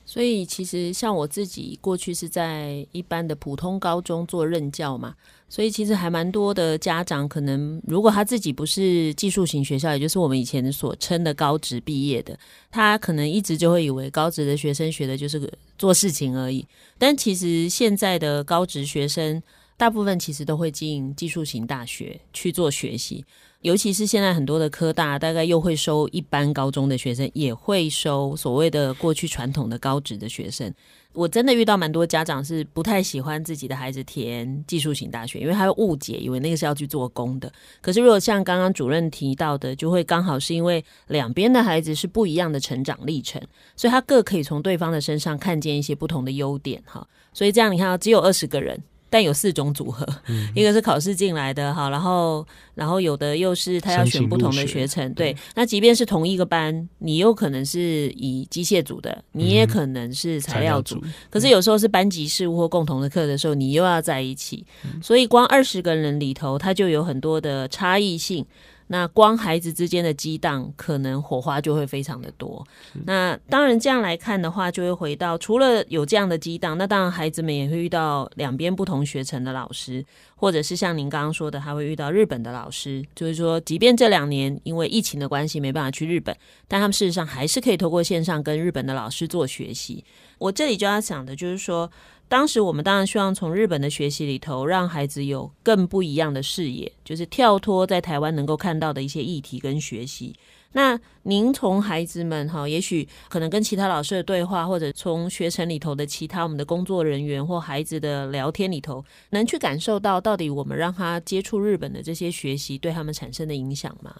[0.07, 5.13] 所以其实像我自己过去是在一般的普通高中做任教嘛，
[5.49, 12.39] 所以其实还蛮多的家长可能，如果他自己不是技术型学校，也就是我们以前所称的高职毕业的，
[12.71, 16.65] 他可能一直就会以为高职的学生学的就是个做事情而已。
[16.97, 19.43] 但其实现在的高职学生
[19.75, 23.25] 大部分其实都会进技术型大学去做学习。
[23.61, 30.71] 尤其是现在很多的科大，大概又会收一般高中的学生，也会收所谓的过去传统的高职的学生。
[31.13, 37.51] 我真的遇到蛮多家长是不太喜欢自己的孩子填技术型大学，因为他会误解，以为那个是要去做工的。
[37.81, 43.41] 可是如果像刚刚主任提到的，就会刚好是因为两边的孩子是不一样的成长历程，
[43.75, 47.05] 所以他各可以从对方的身上看见一些不同的优点哈。
[47.33, 48.79] 所以这样你看，只有二十个人。
[49.09, 55.35] 但有四种组合，嗯、一个是考试进来的哈，然后然后有的又是他要选不同的学程，对。
[55.55, 68.45] 那即便是同一个班，你有可能是以机械组的，你也可能是材料组，嗯、可是有时候是班级事务或共同的课的时候，你又要在一起，嗯、所以光二十个人里头，它就有很多的差异性。
[68.87, 72.65] 那光孩子之间的激荡，可能火花就会非常的多。
[73.05, 80.03] 那当然这样来看的话，就会回到除了有这样的激荡，那当然孩子们也会遇到两边不同学程的老师，
[80.35, 83.05] 或者是像您刚刚说的，还会遇到日本的老师。
[83.13, 86.35] 就是说，即便这两年因为疫情的关系没办法去日本，
[86.67, 90.03] 但他们事实上还是可以透过线上跟日本的老师做学习。
[90.37, 91.91] 我这里就要讲的就是说。
[92.29, 100.35] 当时我们当然希望从日本的学习里头，让孩子有更不一样的视野，就是跳脱在台湾能够看到的一些议题跟学习。
[100.73, 114.13] 那您从孩子们哈，也许可能跟其他老师的对话，或者从学程里头的其他我们的工作人员或孩子的聊天里头，能去感受到到底我们让他接触日本的这些学习对他们产生的影响吗？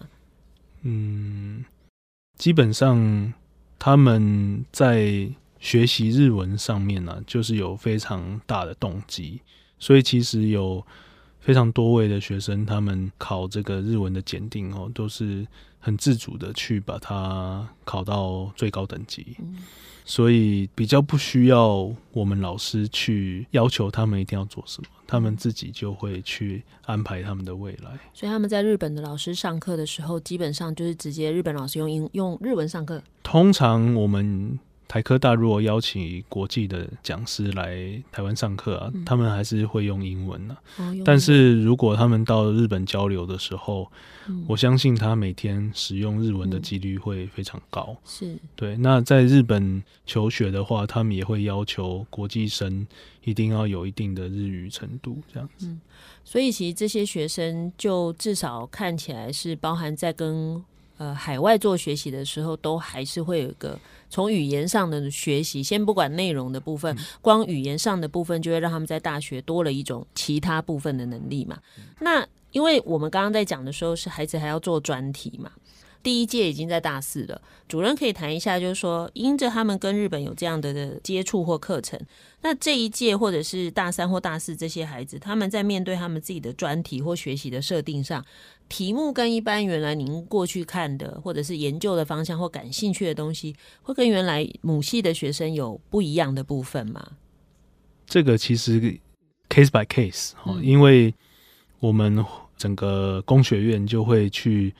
[0.82, 1.62] 嗯，
[2.38, 3.34] 基本上
[3.78, 5.28] 他们在。
[5.60, 9.40] 学习日文上面呢、啊，就是有非常大的动机，
[9.78, 10.84] 所以其实有
[11.40, 15.46] 非常多位的学生，他们考这个日文的检定哦，都是
[15.80, 19.36] 很自主的去把它考到最高等级，
[20.04, 27.98] 所以比较不需要我们老师去要求他们一定要做什么，他们自己就会去安排他们的未来。
[28.12, 33.02] 所以他们在日本的老师上课的时候，基本上就是直接日本老师用英用日文上课。
[33.22, 34.58] 通常我们。
[34.88, 40.56] 台科大如果邀请国际的讲师来台湾上课啊，嗯、他们还是会用英文啊。
[40.78, 43.92] 哦、但是如果他们到日本交流的时候，
[44.28, 47.94] 嗯、我相信他每天使用日文的几率会非常高。
[48.06, 48.76] 是、嗯，对。
[48.78, 52.86] 那在日本求学的话，他们也会要求国际生
[53.24, 55.66] 一定要有一定的日语程度，这样子。
[55.68, 55.78] 嗯、
[56.24, 60.64] 所以其实这些学生就至少看起来是包含在跟。
[60.98, 63.78] 呃海外做学习的时候，都还是会有一个
[64.10, 71.58] 从语言上的学习，先不管内容的部分，光语言上的部分就会让他们在大学多了一种其他部分的能力嘛。
[72.00, 75.50] 那因为我们刚刚在讲的时候，是孩子还要做专题嘛。
[76.02, 82.00] 第一届已经在大四了，主任可以谈一下，就是说，因着他们跟日本有这样的接触或课程，
[82.40, 88.24] 那这一届或者是大三或大四这些孩子，他们在面对他们自己的专题或学习的设定上，
[88.68, 97.06] 题目跟一般原来您过去看的或者是研究的方向或感兴趣的东西，会跟原来母系的学生有不一样的部分吗？
[98.06, 98.80] 这个其实
[99.50, 100.32] case by case，
[100.62, 101.12] 因为
[101.80, 102.24] 我们
[102.56, 104.72] 整个工学院就会去。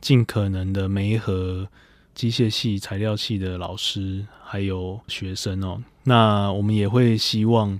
[0.00, 1.68] 尽可能的媒合
[2.14, 5.82] 机械系、材料系的老师还有学生哦。
[6.04, 7.78] 那我们也会希望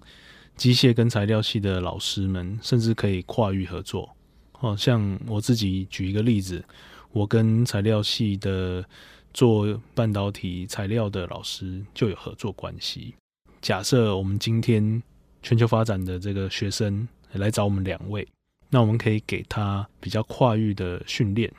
[0.56, 4.14] 机械跟材料系的老师们，甚至可以跨域合作。
[4.60, 6.64] 哦，像我自己举一个例子，
[7.12, 8.84] 我跟材料系的
[9.32, 13.14] 做半导体材料的老师就有合作关系。
[13.60, 15.02] 假设我们今天
[15.42, 18.26] 全球发展的这个学生来找我们两位，
[18.68, 21.52] 那我们可以给他比较跨域的训练。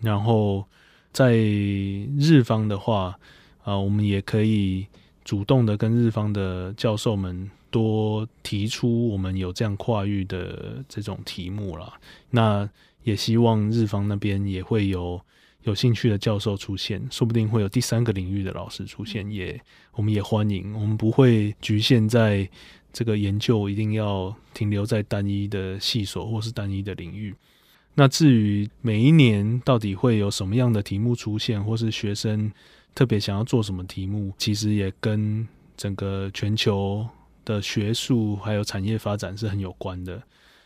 [0.00, 0.64] 然后
[1.12, 3.18] 在日方的话，
[3.62, 4.86] 啊，我们也可以
[5.24, 11.92] 主动的跟日方的教授们多提出我们有这样跨域的这种题目啦。
[12.30, 12.68] 那
[13.02, 15.20] 也希望日方那边也会有
[15.64, 19.60] 有兴趣的教授出现，说不定会有第三个领域的老师出现，也
[19.92, 20.72] 我们也欢迎。
[20.74, 22.48] 我们不会局限在
[22.92, 27.34] 这个研究一定要停留在单一的系所或是单一的领域。
[27.96, 32.50] 那至于每一年到底会有什么样的题目出现，或是学生
[32.92, 37.06] 特别想要做什么题目，其实也跟整个全球
[37.44, 40.20] 的学术还有产业发展是很有关的。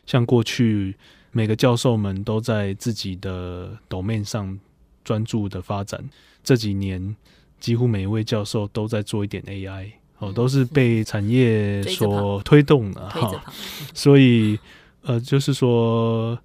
[0.06, 0.96] 像过去
[1.30, 4.58] 每个教授们都在自己的 domain 上
[5.04, 6.02] 专注的发展，
[6.42, 7.14] 这几年
[7.60, 13.44] 几乎每一位教授都在做一点 AI 哦，都是被产业所推动的哈。
[13.92, 14.58] 所以
[15.02, 16.38] 呃，就是说。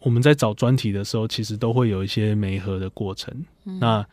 [0.00, 3.32] 我们在找专题的时候，其实都会有一些媒合的过程。
[3.64, 4.06] 嗯、那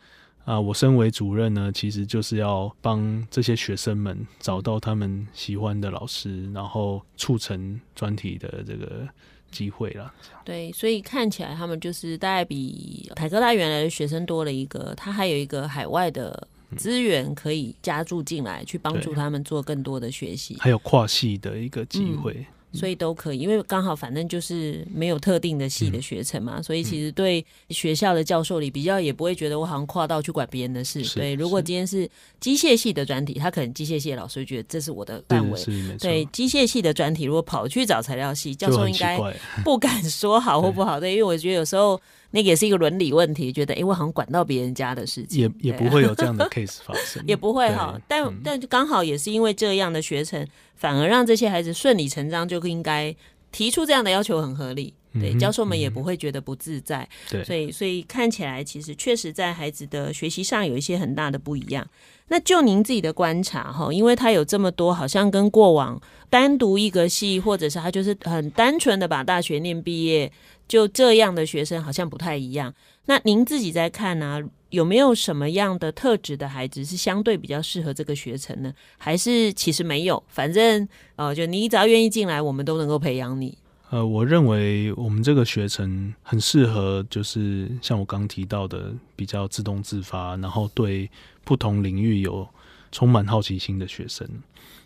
[0.44, 9.06] 啊，我身为主任呢，其实就是要帮这些学生们找到他们喜欢的老师，然后促成专题的这个
[9.50, 10.12] 机会了。
[10.44, 22.32] 对，所以看起来他们就是大概比台科大原来的学生多了一个，他还有一个海外的资源可以加注进来，去帮助他们做更多的学习，还有跨系的一个机会。
[22.32, 31.02] 嗯所以都可以，因为刚好反正就是没有特定的系的学程嘛，嗯、所以其实对学校的教授里比较也不会觉得我好像跨到去管别人的事。
[31.14, 32.08] 对，如果今天是
[32.40, 35.60] 机械系的专题，他可能机械系的老师会觉得这是我的范围。
[35.98, 39.18] 对，机械系的专题如果跑去找材料系教授，应该
[39.64, 41.00] 不敢说好或不好。
[41.00, 42.00] 对，因为我觉得有时候。
[42.30, 47.98] 那个也是一个伦理问题，觉得哎，我好像管到别人家的事情，也也不会有这样的 case 发生，也不会哈。
[48.06, 53.14] 但、嗯、但刚好也是因为这样的学程，反而让这些孩子顺理成章就应该
[53.50, 54.92] 提出这样的要求，很合理。
[55.14, 57.08] 对，教授们也不会觉得不自在。
[57.30, 61.84] 对、嗯，所以所以看起来其实确实在孩子的学习上有一些很大的不一样。
[62.28, 70.30] 那就您自己的观察哈，因为他有这么多，好像跟过往单独一个系，或者是他就是很单纯的把大学念毕业。
[70.68, 72.72] 就这样的学生好像不太一样。
[73.06, 78.72] 那您自己在看呢、有没有什么样的特质的孩子是相对比较适合这个学程呢？
[78.98, 80.22] 还是其实没有？
[80.28, 83.56] 反正呃，就你只要愿意进来，我们都能够培养你。
[83.90, 91.10] 呃，我认为我们这个学程很适合，就是像我刚提到的，比较自动自发，然后对
[91.44, 92.46] 不同领域有
[92.90, 94.28] 充满好奇心的学生。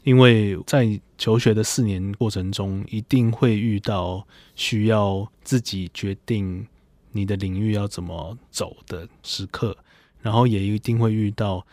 [0.05, 6.67] 因为在求学的四年过程中，一定会遇到需要自己决定
[7.13, 9.77] 你的领域要怎么走的时刻，
[10.21, 11.65] 然后也一定会遇到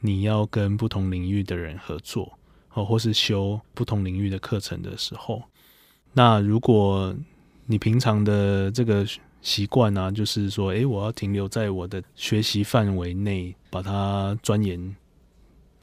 [0.00, 2.36] 你要跟不同领域的人合作，
[2.74, 5.42] 哦，或是修不同领域的课程的时候。
[6.12, 7.14] 那如果
[7.66, 9.06] 你平常的这个
[9.42, 14.96] 习惯呢，就是说，诶，我要停留在我的学习范围内，把它钻研。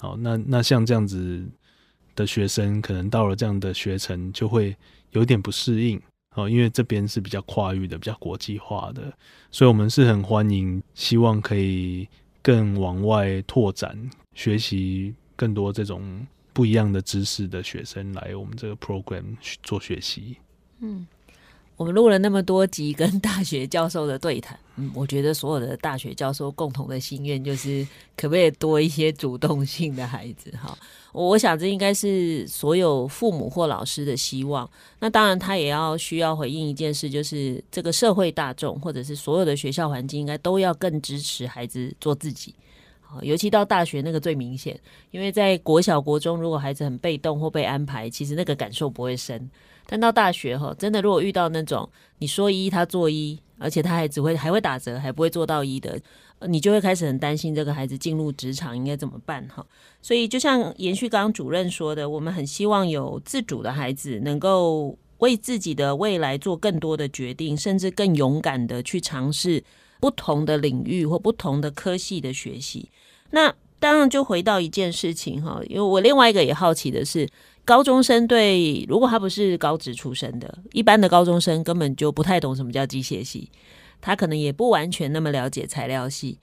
[0.03, 1.49] 好，那那像这样子。
[2.15, 4.77] 的学生可能到了这样的学程就会
[5.13, 5.99] 有点不适应
[6.35, 9.11] 哦，因为这边是比较跨域的、比较国际化的，
[9.49, 12.07] 所以我们是很欢迎，希望可以
[12.43, 13.97] 更往外拓展、
[14.35, 20.37] 学习更多这种不一样的知识的学生来我们这个 program 做学习。
[20.81, 21.07] 嗯。
[21.75, 27.85] 我们录了那么多集跟大学教授的对谈， 嗯，我觉得所有的大学教授共同的心愿就是，
[28.15, 30.51] 可不可以多一些主动性的孩子？
[30.51, 30.77] 哈，
[31.13, 34.69] 我想这应该是所有父母或老师的希望。
[34.99, 42.53] 那当然，他也要需要回应一件事，就是这个社会大众或者是所有的学校环境，应该都要更支持孩子做自己。
[43.21, 44.79] 尤其到大学那个最明显，
[45.11, 49.49] 因为在国小、国中，如果孩子很被动或被安排，其实那个感受不会深。
[49.85, 51.87] 但到大学哈，真的如果遇到那种
[52.19, 55.99] 你说一他做一，而且他还只会还会打折，还不会做到一的，
[56.47, 59.65] 你就会开始很担心这个孩子进入职场应该怎么办哈。
[60.01, 69.63] 所以就像延续刚刚主任说的，我们很希望有自主的孩子能够为自己的未来做更多的决定，甚至更勇敢的去尝试
[69.99, 72.89] 不同的领域或不同的科系的学习。
[73.31, 77.27] 那当然就回到一件事情哈，因为我另外一个也好奇的是。
[77.65, 83.49] 高中生对，如果他不是高职出身的，一般的高中生根本就不太懂什么叫机械系，
[84.01, 86.39] 他可能也不完全那么了解材料系。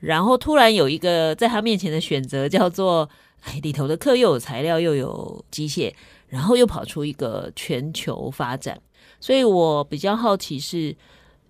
[0.00, 3.08] 然后突然有一个在他面前的选择，叫做
[3.44, 5.92] 哎，里头的课又有材料又有机械，
[6.28, 8.80] 然后又跑出一个全球发展。
[9.20, 10.96] 所以我比较好奇是，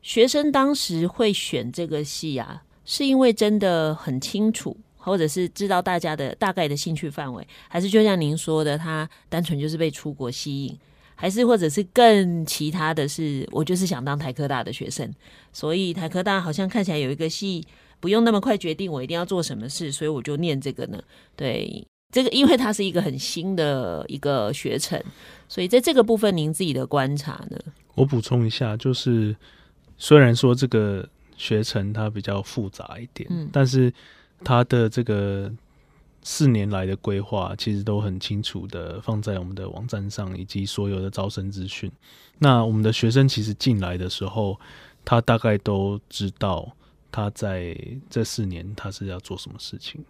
[0.02, 4.76] 学生当时会选这个系啊，是因为真的很清楚。
[5.05, 10.78] 或者是知道大家的大概的兴趣范围，还是就像您说的，他单纯就是被出国吸引，
[11.16, 15.12] 还是或者是更其他的是，我就是想当台科大的学生，
[15.53, 17.66] 所以台科大好像看起来有一个系，
[17.98, 21.03] 不用那么快决定我一定要做什么事，所以我就念这个呢。
[21.34, 25.03] 对，这个因为它是一个很新的一个学程，
[25.48, 27.59] 所以在这个部分，您自己的观察呢？
[27.96, 29.34] 我补充一下，就是
[29.98, 33.92] 虽然说这个学程它比较复杂一点，嗯，但是。
[34.45, 35.53] 他的这个
[36.22, 41.90] 四年来的规划，其实都很清楚的放在我们的网站上，以及所有的招生资讯。
[42.38, 44.59] 那我们的学生其实进来的时候，
[45.05, 46.76] 他大概都知道
[47.11, 47.76] 他在
[48.11, 50.05] 这四年他是要做什么事情，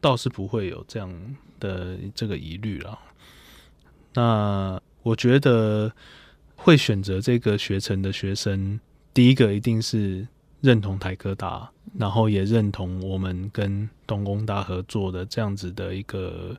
[0.00, 2.98] 倒是不会有这样的这个疑虑了。
[4.14, 5.92] 那我觉得
[6.56, 8.80] 会选择这个学程的学生，
[9.12, 10.26] 第一个一定是。
[10.66, 16.56] 认同台科大，然后也认同我们跟东工大合作的这样子的一个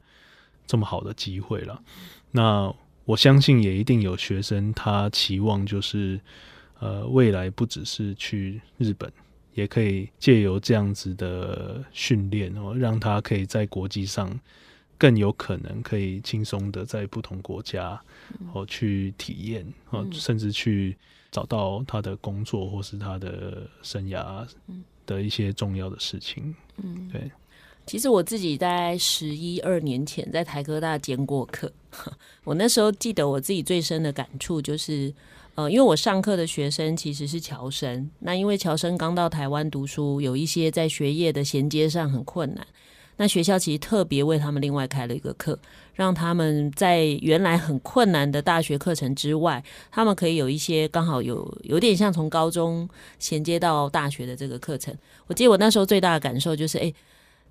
[0.66, 1.84] 这么好的机会了。
[2.32, 6.18] 那我相信也一定有学生他期望就是，
[6.80, 9.12] 呃，未来不只是去日本，
[9.54, 14.40] 也可以借由这样子的训练哦，让他可以在国际上
[14.98, 18.02] 更有可能可以轻松的在不同国家
[18.54, 20.96] 哦去体验哦，甚至去。
[21.32, 24.48] 找到他的工作或是他的生涯
[25.06, 26.56] 的一些重要的事情。
[26.78, 27.30] 嗯，对。
[27.86, 31.72] 其实我自己在十一二年前在台科大兼过课，
[32.44, 35.14] 我那时候记得我自己最深的感触就是，
[35.56, 42.68] 呃，因为我上课的学生其实是侨生，那因为侨生刚到台湾读书，有一些在学业的衔接上很困难。
[43.18, 45.60] 那学校其实特别为他们另外开了一个课，
[45.94, 52.88] 让他们在原来很困难的大学课程之外，他们可以有一些刚好有有点像从高中
[53.20, 54.96] 衔接到大学的这个课程。
[55.28, 56.94] 我记得我那时候最大的感受就是，哎，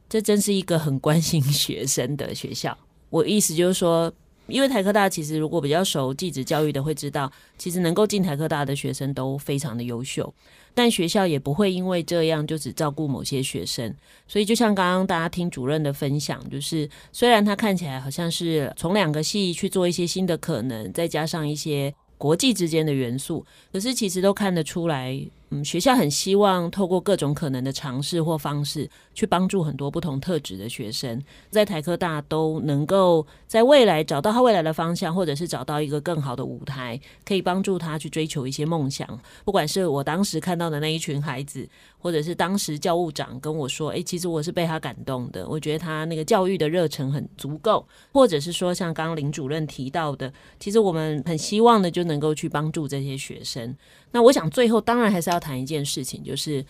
[0.09, 2.77] 这真是一个很关心学生的学校。
[3.11, 4.13] 我意思就是说。
[4.49, 10.33] 因为台科大其实如果比较熟技职教育的会知道，其实能够进台科大的学生都非常的优秀，
[10.75, 13.95] 但学校也不会因为这样就只照顾某些学生。
[14.29, 25.21] 所以就像刚刚大家听主任的分享，就是虽然他看起来好像是从两个系去做一些新的可能，再加上一些国际之间的元素，可是其实都看得出来。
[25.51, 39.07] 嗯，学校很希望透过各种可能的尝试或方式，去帮助很多不同特质的学生，在台科大都能够在未来找到他未来的方向，或者是找到一个更好的舞台，可以帮助他去追求一些梦想。
[39.45, 41.69] 不管是我当时看到的那一群孩子，
[42.07, 47.85] 或者是当时教务长跟我说：“诶，其实我是被他感动的，我觉得他那个教育的热忱很足够。”
[48.15, 53.77] 或者是说，像刚刚林主任提到的，其实我们很希望的就能够去帮助这些学生。
[54.13, 56.65] 那我想最后当然还是要谈一件事情，就是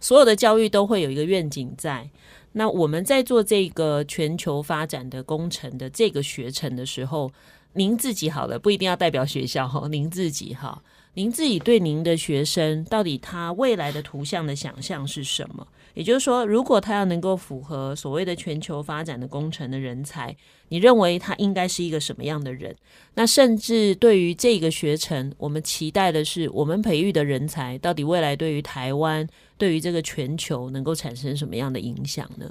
[0.00, 2.10] 所有的教育都会有一个愿景在。
[2.52, 7.30] 那我们在做这个全球发展的工程的这个学程的时候，
[7.74, 10.82] 您自己好了，不一定要代表学校哈，您自己哈，
[11.14, 15.66] 您自己对您的学生到底他未来的图像的想象是什么？
[15.94, 20.34] 也就是说，如果他要能够符合所谓的全球发展的工程的人才，
[20.68, 22.74] 你认为他应该是一个什么样的人？
[23.14, 32.48] 那甚至对于这个学程，我们期待的是，我们培育的人才到底未来对于台湾、对于这个全球能够产生什么样的影响呢？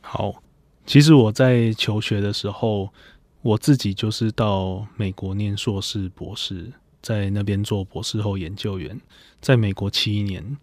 [0.00, 0.42] 好，
[0.84, 2.92] 其实我在求学的时候，
[3.40, 6.72] 我自己就是到美国念硕士、博士，
[7.02, 9.00] 在那边做博士后研究员，
[9.40, 10.56] 在美国七年。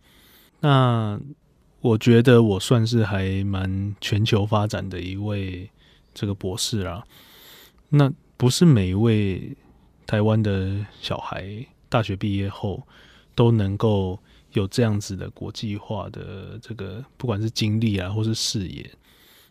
[0.60, 1.20] 那
[1.82, 5.70] 我觉得我算是还蛮全球发展的一位
[6.14, 7.04] 这个博士啦。
[7.90, 9.56] 那不是每一位
[10.08, 12.82] 台湾的小孩大学毕业后
[13.36, 14.18] 都能够
[14.54, 18.90] 有这样子的国际化的这个，不管是经历啊，或是视野。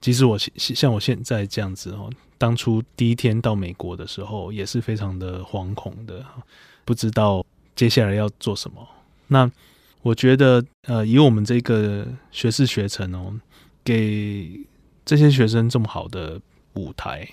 [0.00, 6.24] 其实我像我现在这样子哦，当初第一天到美国的时候也是非常的惶恐的，
[6.84, 8.86] 不知道接下来要做什么。
[9.28, 9.50] 那
[10.02, 13.34] 我觉得，呃，以我们这个学士学程哦，
[13.82, 14.60] 给
[15.04, 16.40] 这些学生这么好的
[16.74, 17.28] 舞台，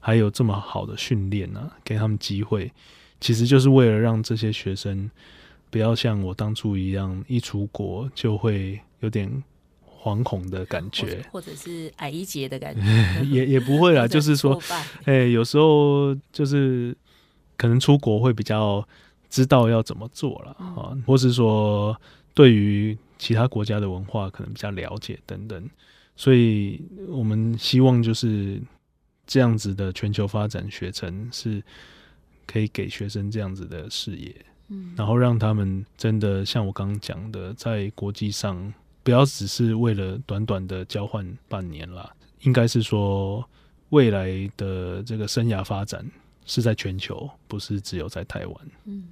[0.00, 2.72] 还有这么好的训练呢，给他们机会，
[3.20, 5.10] 其实就是为了让这些学生
[5.70, 9.42] 不要像我当初一样，一出国就会有点。
[10.04, 12.82] 惶恐的感觉，或者是矮一截的感觉，
[13.24, 14.04] 也也不会啦。
[14.08, 14.60] 就是说，
[15.06, 16.94] 哎、欸，有时候就是
[17.56, 18.86] 可能出国会比较
[19.28, 21.96] 知道要怎么做了啊，嗯、或是说
[22.32, 25.68] 对于其他国家的文化可能比较了解等等。
[26.16, 28.60] 所以我们希望就是
[29.26, 31.62] 这样子的全球发展学程是
[32.46, 34.34] 可以给学生这样子的视野，
[34.68, 38.72] 嗯，然后让他们真的像我刚刚讲的，在国际上。
[39.02, 43.46] 不要只是为了短短的交换半年啦，应该是说
[43.90, 46.10] 未来的这个生涯发展
[46.44, 48.56] 是在全球，不是只有在台湾。
[48.84, 49.08] 嗯，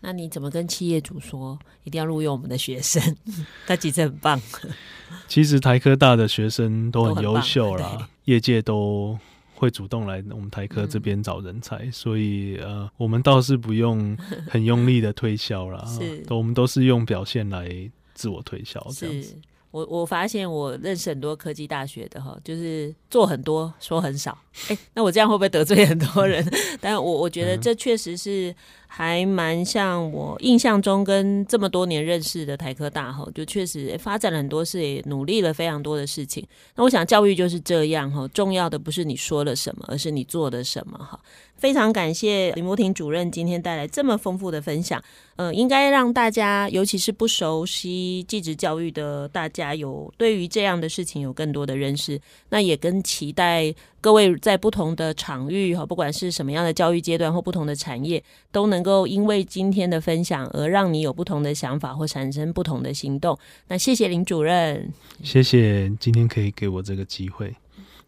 [0.00, 3.02] 那你怎么跟企业主说一定要录用我们的学生？
[3.66, 4.40] 他其实很棒。
[5.28, 9.18] 其实台科大的学生都很优秀啦， 业界都
[9.54, 14.16] 会主动来我们台科这边找人才，嗯、所以呃，我们倒是不用
[14.48, 17.90] 很用力的推销啦，是，我们都是用表现来。
[18.16, 19.36] 自我推销这样子，
[19.74, 24.38] 我我发现我认识很多科技大学的哈，就是做很多说很少。
[24.68, 26.48] 哎、欸，那我这样会不会得罪很多人？
[26.80, 28.54] 但我我觉得这确实是。
[28.96, 36.46] 还蛮像我印象中跟这么多年认识的台科大哈，就确实发展了很多事，也努力了非常多的事情。
[36.76, 41.18] 那我想教育就是这样哈，重要的不是你说了什么，而是你做的什么哈。
[41.56, 45.02] 非常感谢林柏廷主任今天带来这么丰富的分享，
[45.34, 52.20] 呃，应该让大家，尤其是不熟悉技职教育的大家，有对于这样的事情有更多的认识。
[52.48, 53.74] 那也跟期待。
[54.04, 63.38] 各位在不同的场域哈，不管是什么样的教育阶段或不同的产业，都能够因为今天的分享而让你有不同的想法或产生不同的行动。
[63.68, 64.92] 那谢谢林主任，
[65.22, 67.56] 谢谢今天可以给我这个机会，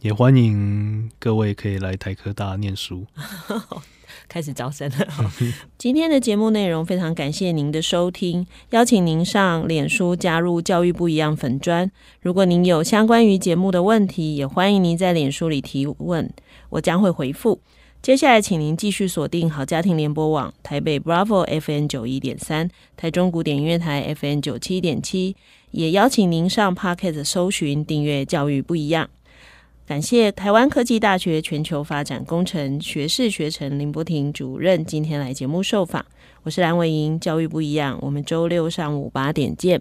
[0.02, 3.06] 也欢迎各位可以来台科大念书。
[4.28, 5.06] 开始招生了。
[5.78, 11.90] 今天的节目内容非常感谢您的收听，邀请您上脸书加入教育不一样粉专。
[12.20, 16.30] 如果您有相关于节目的问题，也欢迎您在脸书里提问，
[16.70, 17.60] 我将会回复。
[18.02, 25.34] 接下来，请您继续锁定好家庭联播网台北 Bravo FN 九一点三，台中古典音乐台 FN 九七点七，
[25.72, 29.08] 也邀请您上 Pocket 搜寻订阅教育不一样。
[29.86, 36.04] 感谢台湾科技大学全球发展工程学士学程林柏廷主任今天来节目受访，
[36.42, 39.80] 我是蓝伟莹，教育不一样，我们周六上午八点见。